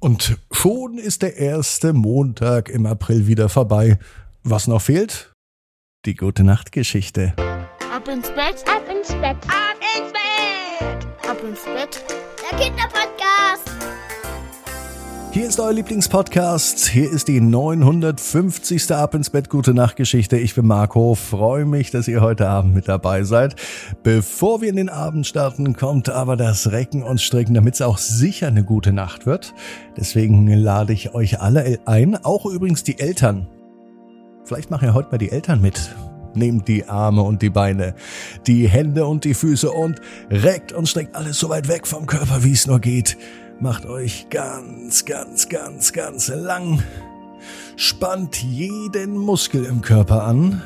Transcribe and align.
Und 0.00 0.38
schon 0.52 0.98
ist 0.98 1.22
der 1.22 1.36
erste 1.36 1.92
Montag 1.92 2.68
im 2.68 2.86
April 2.86 3.26
wieder 3.26 3.48
vorbei. 3.48 3.98
Was 4.44 4.68
noch 4.68 4.80
fehlt? 4.80 5.32
Die 6.06 6.14
gute 6.14 6.44
Nachtgeschichte. 6.44 7.34
Ab 7.36 8.06
ins 8.06 8.28
Bett, 8.28 8.64
ab 8.68 8.84
ins 8.88 9.08
Bett, 9.08 9.36
ab 9.48 9.76
ins 9.96 10.12
Bett, 10.12 11.28
ab 11.28 11.38
ins 11.42 11.64
Bett. 11.64 12.04
Der 12.40 12.58
Kinderpodcast. 12.58 13.77
Hier 15.38 15.46
ist 15.46 15.60
euer 15.60 15.72
Lieblingspodcast. 15.72 16.88
Hier 16.88 17.12
ist 17.12 17.28
die 17.28 17.40
950. 17.40 18.90
Ab 18.90 19.14
ins 19.14 19.30
Bett 19.30 19.48
Gute 19.48 19.72
Nachtgeschichte. 19.72 20.36
Ich 20.36 20.56
bin 20.56 20.66
Marco. 20.66 21.14
Freue 21.14 21.64
mich, 21.64 21.92
dass 21.92 22.08
ihr 22.08 22.22
heute 22.22 22.48
Abend 22.48 22.74
mit 22.74 22.88
dabei 22.88 23.22
seid. 23.22 23.54
Bevor 24.02 24.62
wir 24.62 24.68
in 24.68 24.74
den 24.74 24.88
Abend 24.88 25.28
starten, 25.28 25.76
kommt 25.76 26.10
aber 26.10 26.36
das 26.36 26.72
Recken 26.72 27.04
und 27.04 27.20
Strecken, 27.20 27.54
damit 27.54 27.74
es 27.74 27.82
auch 27.82 27.98
sicher 27.98 28.48
eine 28.48 28.64
gute 28.64 28.92
Nacht 28.92 29.26
wird. 29.26 29.54
Deswegen 29.96 30.48
lade 30.48 30.92
ich 30.92 31.14
euch 31.14 31.40
alle 31.40 31.78
ein, 31.86 32.16
auch 32.16 32.44
übrigens 32.44 32.82
die 32.82 32.98
Eltern. 32.98 33.46
Vielleicht 34.42 34.72
machen 34.72 34.86
ja 34.86 34.94
heute 34.94 35.12
mal 35.12 35.18
die 35.18 35.30
Eltern 35.30 35.60
mit. 35.60 35.94
Nehmt 36.34 36.66
die 36.66 36.88
Arme 36.88 37.22
und 37.22 37.42
die 37.42 37.50
Beine, 37.50 37.94
die 38.48 38.68
Hände 38.68 39.06
und 39.06 39.22
die 39.22 39.34
Füße 39.34 39.70
und 39.70 40.00
reckt 40.30 40.72
und 40.72 40.88
streckt 40.88 41.14
alles 41.14 41.38
so 41.38 41.48
weit 41.48 41.68
weg 41.68 41.86
vom 41.86 42.06
Körper, 42.06 42.42
wie 42.42 42.52
es 42.52 42.66
nur 42.66 42.80
geht. 42.80 43.16
Macht 43.60 43.86
euch 43.86 44.28
ganz, 44.30 45.04
ganz, 45.04 45.48
ganz, 45.48 45.92
ganz 45.92 46.28
lang. 46.28 46.80
Spannt 47.76 48.40
jeden 48.40 49.16
Muskel 49.16 49.64
im 49.64 49.80
Körper 49.80 50.22
an. 50.24 50.62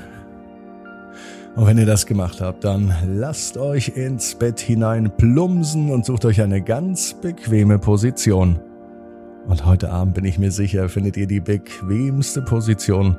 Und 1.57 1.67
wenn 1.67 1.79
ihr 1.79 1.87
das 1.87 2.05
gemacht 2.05 2.43
habt, 2.43 2.65
dann 2.65 2.95
lasst 3.07 3.57
euch 3.57 3.97
ins 3.97 4.35
Bett 4.35 4.61
hinein 4.61 5.11
plumsen 5.17 5.91
und 5.91 6.05
sucht 6.05 6.27
euch 6.27 6.43
eine 6.43 6.61
ganz 6.61 7.15
bequeme 7.15 7.79
Position. 7.79 8.61
Und 9.47 9.65
heute 9.65 9.91
Abend 9.91 10.15
bin 10.15 10.27
ich 10.27 10.39
mir 10.39 10.51
sicher, 10.51 10.91
findet 10.91 11.17
ihr 11.17 11.27
die 11.27 11.41
bequemste 11.41 12.43
Position, 12.43 13.17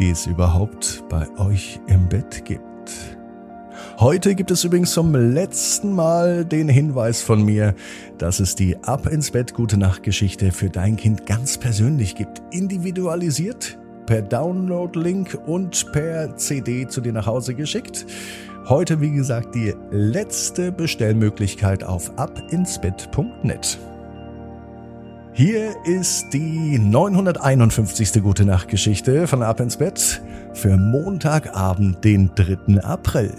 die 0.00 0.10
es 0.10 0.26
überhaupt 0.26 1.04
bei 1.08 1.28
euch 1.38 1.80
im 1.86 2.08
Bett 2.08 2.44
gibt. 2.44 3.16
Heute 4.02 4.34
gibt 4.34 4.50
es 4.50 4.64
übrigens 4.64 4.90
zum 4.94 5.14
letzten 5.14 5.94
Mal 5.94 6.44
den 6.44 6.68
Hinweis 6.68 7.22
von 7.22 7.44
mir, 7.44 7.76
dass 8.18 8.40
es 8.40 8.56
die 8.56 8.76
Ab 8.82 9.06
ins 9.06 9.30
Bett 9.30 9.54
gute 9.54 9.76
Nacht 9.76 10.02
Geschichte 10.02 10.50
für 10.50 10.68
dein 10.70 10.96
Kind 10.96 11.24
ganz 11.24 11.56
persönlich 11.56 12.16
gibt, 12.16 12.42
individualisiert, 12.50 13.78
per 14.06 14.20
Download-Link 14.20 15.38
und 15.46 15.92
per 15.92 16.36
CD 16.36 16.88
zu 16.88 17.00
dir 17.00 17.12
nach 17.12 17.26
Hause 17.26 17.54
geschickt. 17.54 18.04
Heute, 18.68 19.00
wie 19.00 19.12
gesagt, 19.12 19.54
die 19.54 19.72
letzte 19.92 20.72
Bestellmöglichkeit 20.72 21.84
auf 21.84 22.10
abinsbett.net. 22.18 23.78
Hier 25.32 25.76
ist 25.84 26.30
die 26.32 26.76
951. 26.80 28.20
Gute 28.20 28.44
Nacht 28.46 28.66
Geschichte 28.66 29.28
von 29.28 29.44
Ab 29.44 29.60
ins 29.60 29.76
Bett 29.76 30.20
für 30.54 30.76
Montagabend, 30.76 32.02
den 32.02 32.32
3. 32.34 32.82
April. 32.82 33.32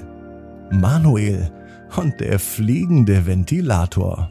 Manuel 0.80 1.52
und 1.96 2.20
der 2.20 2.40
fliegende 2.40 3.26
Ventilator. 3.26 4.30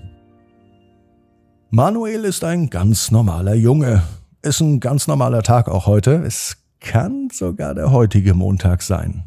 Manuel 1.71 2.25
ist 2.25 2.45
ein 2.45 2.71
ganz 2.71 3.11
normaler 3.11 3.55
Junge. 3.55 4.03
Ist 4.43 4.61
ein 4.61 4.81
ganz 4.81 5.07
normaler 5.07 5.43
Tag 5.43 5.69
auch 5.69 5.87
heute. 5.87 6.23
Es 6.27 6.59
kann 6.81 7.29
sogar 7.33 7.75
der 7.75 7.91
heutige 7.91 8.35
Montag 8.35 8.83
sein. 8.83 9.25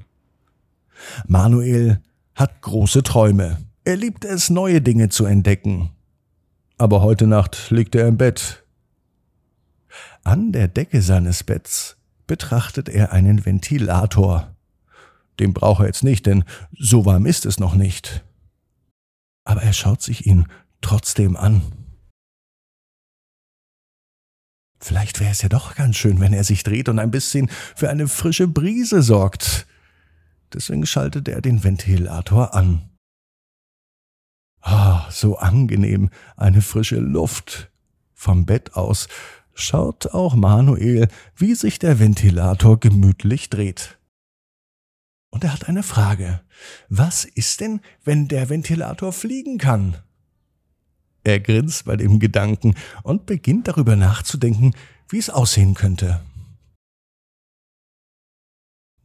Manuel 1.27 1.99
hat 2.35 2.61
große 2.61 3.03
Träume. 3.03 3.57
Er 3.83 3.97
liebt 3.97 4.25
es, 4.25 4.49
neue 4.49 4.81
Dinge 4.81 5.09
zu 5.09 5.25
entdecken 5.25 5.89
aber 6.77 7.01
heute 7.01 7.27
Nacht 7.27 7.71
liegt 7.71 7.95
er 7.95 8.07
im 8.07 8.17
Bett. 8.17 8.63
An 10.23 10.51
der 10.51 10.67
Decke 10.67 11.01
seines 11.01 11.43
Betts 11.43 11.97
betrachtet 12.27 12.89
er 12.89 13.13
einen 13.13 13.45
Ventilator. 13.45 14.54
Den 15.39 15.53
braucht 15.53 15.81
er 15.81 15.87
jetzt 15.87 16.03
nicht, 16.03 16.25
denn 16.25 16.43
so 16.77 17.05
warm 17.05 17.25
ist 17.25 17.45
es 17.45 17.59
noch 17.59 17.75
nicht. 17.75 18.23
Aber 19.43 19.61
er 19.61 19.73
schaut 19.73 20.01
sich 20.01 20.25
ihn 20.25 20.47
trotzdem 20.81 21.35
an. 21.35 21.61
Vielleicht 24.79 25.19
wäre 25.19 25.31
es 25.31 25.41
ja 25.41 25.49
doch 25.49 25.75
ganz 25.75 25.95
schön, 25.95 26.19
wenn 26.19 26.33
er 26.33 26.43
sich 26.43 26.63
dreht 26.63 26.89
und 26.89 26.99
ein 26.99 27.11
bisschen 27.11 27.49
für 27.75 27.89
eine 27.89 28.07
frische 28.07 28.47
Brise 28.47 29.01
sorgt. 29.01 29.65
Deswegen 30.53 30.85
schaltet 30.85 31.27
er 31.27 31.41
den 31.41 31.63
Ventilator 31.63 32.53
an. 32.53 32.89
Ah, 34.61 35.09
so 35.11 35.37
angenehm, 35.37 36.09
eine 36.37 36.61
frische 36.61 36.97
Luft. 36.99 37.71
Vom 38.13 38.45
Bett 38.45 38.75
aus 38.75 39.07
schaut 39.53 40.07
auch 40.07 40.35
Manuel, 40.35 41.07
wie 41.35 41.55
sich 41.55 41.79
der 41.79 41.99
Ventilator 41.99 42.79
gemütlich 42.79 43.49
dreht. 43.49 43.97
Und 45.35 45.43
er 45.43 45.51
hat 45.51 45.67
eine 45.67 45.83
Frage. 45.83 46.39
Was 46.87 47.25
ist 47.25 47.59
denn, 47.59 47.81
wenn 48.05 48.29
der 48.29 48.47
Ventilator 48.49 49.11
fliegen 49.11 49.57
kann? 49.57 49.97
Er 51.25 51.41
grinst 51.41 51.83
bei 51.83 51.97
dem 51.97 52.21
Gedanken 52.21 52.73
und 53.03 53.25
beginnt 53.25 53.67
darüber 53.67 53.97
nachzudenken, 53.97 54.73
wie 55.09 55.17
es 55.17 55.29
aussehen 55.29 55.73
könnte. 55.73 56.21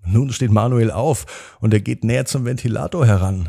Nun 0.07 0.33
steht 0.33 0.53
Manuel 0.53 0.93
auf 0.93 1.59
und 1.59 1.75
er 1.75 1.81
geht 1.81 2.05
näher 2.05 2.27
zum 2.27 2.45
Ventilator 2.45 3.05
heran. 3.05 3.49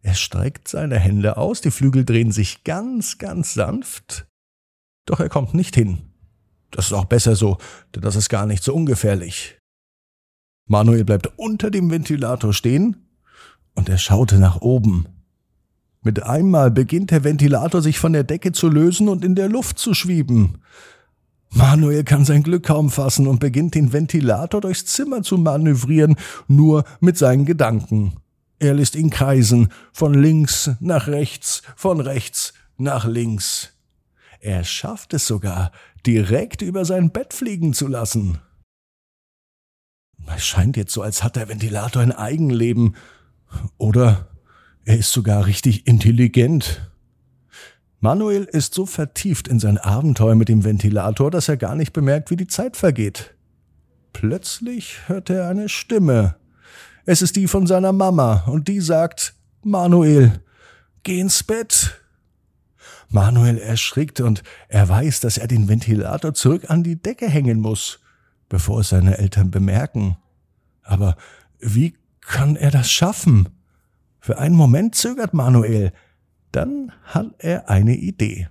Er 0.00 0.14
streckt 0.14 0.68
seine 0.68 1.00
Hände 1.00 1.36
aus, 1.36 1.62
die 1.62 1.72
Flügel 1.72 2.04
drehen 2.04 2.30
sich 2.30 2.62
ganz, 2.62 3.18
ganz 3.18 3.54
sanft, 3.54 4.28
doch 5.04 5.18
er 5.18 5.28
kommt 5.28 5.52
nicht 5.52 5.74
hin. 5.74 6.12
Das 6.70 6.86
ist 6.86 6.92
auch 6.92 7.06
besser 7.06 7.34
so, 7.34 7.58
denn 7.92 8.02
das 8.02 8.14
ist 8.14 8.28
gar 8.28 8.46
nicht 8.46 8.62
so 8.62 8.72
ungefährlich. 8.72 9.57
Manuel 10.68 11.04
bleibt 11.04 11.32
unter 11.36 11.70
dem 11.70 11.90
Ventilator 11.90 12.52
stehen 12.52 12.96
und 13.74 13.88
er 13.88 13.98
schaute 13.98 14.38
nach 14.38 14.60
oben. 14.60 15.06
Mit 16.02 16.22
einmal 16.22 16.70
beginnt 16.70 17.10
der 17.10 17.24
Ventilator 17.24 17.82
sich 17.82 17.98
von 17.98 18.12
der 18.12 18.22
Decke 18.22 18.52
zu 18.52 18.68
lösen 18.68 19.08
und 19.08 19.24
in 19.24 19.34
der 19.34 19.48
Luft 19.48 19.78
zu 19.78 19.94
schweben. 19.94 20.58
Manuel 21.50 22.04
kann 22.04 22.26
sein 22.26 22.42
Glück 22.42 22.64
kaum 22.64 22.90
fassen 22.90 23.26
und 23.26 23.40
beginnt 23.40 23.74
den 23.74 23.92
Ventilator 23.92 24.60
durchs 24.60 24.84
Zimmer 24.84 25.22
zu 25.22 25.38
manövrieren, 25.38 26.16
nur 26.46 26.84
mit 27.00 27.16
seinen 27.16 27.46
Gedanken. 27.46 28.12
Er 28.58 28.74
lässt 28.74 28.94
ihn 28.94 29.08
kreisen, 29.08 29.68
von 29.92 30.12
links 30.12 30.70
nach 30.80 31.06
rechts, 31.06 31.62
von 31.76 32.00
rechts 32.00 32.52
nach 32.76 33.06
links. 33.06 33.72
Er 34.40 34.64
schafft 34.64 35.14
es 35.14 35.26
sogar, 35.26 35.72
direkt 36.06 36.60
über 36.60 36.84
sein 36.84 37.10
Bett 37.10 37.32
fliegen 37.32 37.72
zu 37.72 37.86
lassen. 37.86 38.38
Es 40.34 40.46
scheint 40.46 40.76
jetzt 40.76 40.92
so, 40.92 41.02
als 41.02 41.22
hat 41.22 41.36
der 41.36 41.48
Ventilator 41.48 42.02
ein 42.02 42.12
Eigenleben. 42.12 42.96
Oder 43.76 44.28
er 44.84 44.98
ist 44.98 45.12
sogar 45.12 45.46
richtig 45.46 45.86
intelligent. 45.86 46.88
Manuel 48.00 48.44
ist 48.44 48.74
so 48.74 48.86
vertieft 48.86 49.48
in 49.48 49.58
sein 49.58 49.76
Abenteuer 49.76 50.36
mit 50.36 50.48
dem 50.48 50.64
Ventilator, 50.64 51.30
dass 51.30 51.48
er 51.48 51.56
gar 51.56 51.74
nicht 51.74 51.92
bemerkt, 51.92 52.30
wie 52.30 52.36
die 52.36 52.46
Zeit 52.46 52.76
vergeht. 52.76 53.34
Plötzlich 54.12 55.08
hört 55.08 55.30
er 55.30 55.48
eine 55.48 55.68
Stimme. 55.68 56.36
Es 57.06 57.22
ist 57.22 57.36
die 57.36 57.48
von 57.48 57.66
seiner 57.66 57.92
Mama 57.92 58.44
und 58.46 58.68
die 58.68 58.80
sagt, 58.80 59.34
Manuel, 59.62 60.40
geh 61.02 61.18
ins 61.18 61.42
Bett. 61.42 62.00
Manuel 63.10 63.58
erschrickt 63.58 64.20
und 64.20 64.42
er 64.68 64.88
weiß, 64.88 65.20
dass 65.20 65.38
er 65.38 65.48
den 65.48 65.68
Ventilator 65.68 66.34
zurück 66.34 66.70
an 66.70 66.82
die 66.82 66.96
Decke 66.96 67.28
hängen 67.28 67.60
muss, 67.60 68.00
bevor 68.48 68.80
es 68.80 68.90
seine 68.90 69.18
Eltern 69.18 69.50
bemerken. 69.50 70.16
Aber 70.82 71.16
wie 71.58 71.94
kann 72.20 72.56
er 72.56 72.70
das 72.70 72.90
schaffen? 72.90 73.48
Für 74.20 74.38
einen 74.38 74.56
Moment 74.56 74.94
zögert 74.94 75.34
Manuel, 75.34 75.92
dann 76.52 76.92
hat 77.04 77.34
er 77.38 77.68
eine 77.68 77.96
Idee. 77.96 78.48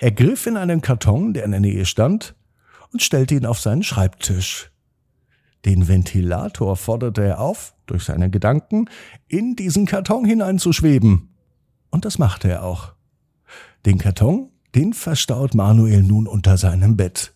Er 0.00 0.10
griff 0.10 0.46
in 0.46 0.56
einen 0.56 0.80
Karton, 0.80 1.34
der 1.34 1.44
in 1.44 1.50
der 1.50 1.60
Nähe 1.60 1.84
stand, 1.84 2.34
und 2.92 3.02
stellte 3.02 3.34
ihn 3.34 3.46
auf 3.46 3.60
seinen 3.60 3.82
Schreibtisch. 3.82 4.70
Den 5.64 5.88
Ventilator 5.88 6.76
forderte 6.76 7.22
er 7.22 7.40
auf, 7.40 7.74
durch 7.86 8.04
seine 8.04 8.30
Gedanken, 8.30 8.86
in 9.28 9.56
diesen 9.56 9.84
Karton 9.86 10.24
hineinzuschweben. 10.24 11.34
Und 11.90 12.04
das 12.04 12.18
machte 12.18 12.48
er 12.48 12.64
auch. 12.64 12.94
Den 13.84 13.98
Karton, 13.98 14.50
den 14.74 14.92
verstaut 14.92 15.54
Manuel 15.54 16.02
nun 16.02 16.26
unter 16.26 16.56
seinem 16.56 16.96
Bett. 16.96 17.34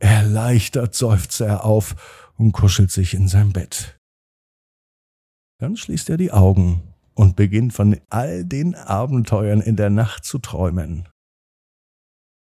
Erleichtert 0.00 0.94
seufzt 0.94 1.40
er 1.40 1.64
auf 1.64 2.32
und 2.36 2.52
kuschelt 2.52 2.90
sich 2.90 3.14
in 3.14 3.28
sein 3.28 3.52
Bett. 3.52 3.98
Dann 5.58 5.76
schließt 5.76 6.08
er 6.08 6.16
die 6.16 6.32
Augen 6.32 6.82
und 7.14 7.36
beginnt 7.36 7.74
von 7.74 8.00
all 8.08 8.44
den 8.44 8.74
Abenteuern 8.74 9.60
in 9.60 9.76
der 9.76 9.90
Nacht 9.90 10.24
zu 10.24 10.38
träumen. 10.38 11.06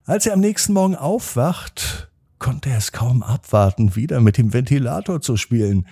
Als 0.05 0.25
er 0.25 0.33
am 0.33 0.39
nächsten 0.39 0.71
Morgen 0.71 0.95
aufwacht, 0.95 2.09
konnte 2.39 2.69
er 2.69 2.77
es 2.77 2.93
kaum 2.93 3.21
abwarten, 3.21 3.97
wieder 3.97 4.21
mit 4.21 4.37
dem 4.37 4.53
Ventilator 4.53 5.21
zu 5.21 5.35
spielen. 5.35 5.85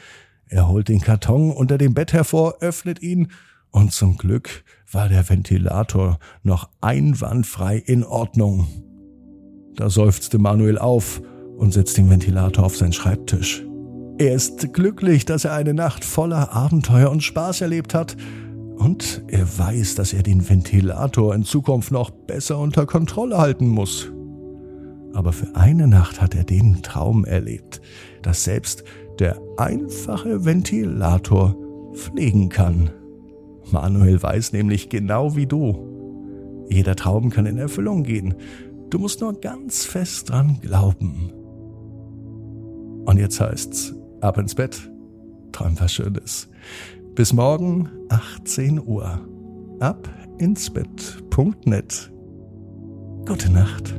Er 0.47 0.69
holt 0.69 0.87
den 0.87 1.01
Karton 1.01 1.51
unter 1.51 1.77
dem 1.77 1.93
Bett 1.93 2.13
hervor, 2.13 2.59
öffnet 2.61 3.01
ihn, 3.01 3.31
und 3.71 3.91
zum 3.91 4.17
Glück 4.17 4.63
war 4.89 5.09
der 5.09 5.27
Ventilator 5.27 6.19
noch 6.41 6.69
einwandfrei 6.79 7.75
in 7.77 8.05
Ordnung. 8.05 8.67
Da 9.75 9.89
seufzte 9.89 10.39
Manuel 10.39 10.77
auf 10.77 11.21
und 11.57 11.73
setzt 11.73 11.97
den 11.97 12.09
Ventilator 12.09 12.65
auf 12.65 12.77
seinen 12.77 12.93
Schreibtisch. 12.93 13.65
Er 14.19 14.33
ist 14.33 14.73
glücklich, 14.73 15.25
dass 15.25 15.45
er 15.45 15.53
eine 15.53 15.73
Nacht 15.73 16.03
voller 16.03 16.53
Abenteuer 16.53 17.11
und 17.11 17.21
Spaß 17.21 17.61
erlebt 17.61 17.93
hat. 17.93 18.17
Und 18.77 19.23
er 19.27 19.47
weiß, 19.57 19.95
dass 19.95 20.13
er 20.13 20.23
den 20.23 20.47
Ventilator 20.47 21.35
in 21.35 21.43
Zukunft 21.43 21.91
noch 21.91 22.09
besser 22.09 22.57
unter 22.59 22.85
Kontrolle 22.85 23.37
halten 23.37 23.67
muss. 23.67 24.11
Aber 25.13 25.33
für 25.33 25.55
eine 25.55 25.87
Nacht 25.87 26.21
hat 26.21 26.35
er 26.35 26.43
den 26.43 26.81
Traum 26.83 27.25
erlebt, 27.25 27.81
dass 28.21 28.43
selbst 28.43 28.83
der 29.19 29.39
einfache 29.57 30.45
Ventilator 30.45 31.55
fliegen 31.93 32.49
kann. 32.49 32.91
Manuel 33.71 34.21
weiß 34.21 34.53
nämlich 34.53 34.89
genau 34.89 35.35
wie 35.35 35.47
du. 35.47 36.65
Jeder 36.69 36.95
Traum 36.95 37.29
kann 37.29 37.45
in 37.45 37.57
Erfüllung 37.57 38.03
gehen. 38.03 38.35
Du 38.89 38.99
musst 38.99 39.21
nur 39.21 39.33
ganz 39.39 39.85
fest 39.85 40.29
dran 40.29 40.59
glauben. 40.61 41.31
Und 43.07 43.17
jetzt 43.17 43.39
heißt's, 43.39 43.95
ab 44.19 44.37
ins 44.37 44.53
Bett, 44.53 44.91
träum 45.53 45.79
was 45.79 45.93
Schönes. 45.93 46.49
Bis 47.15 47.31
morgen, 47.31 47.89
18 48.09 48.85
Uhr. 48.85 49.21
Ab 49.79 50.09
ins 50.39 50.69
Bett.net. 50.69 52.11
Gute 53.25 53.49
Nacht. 53.49 53.97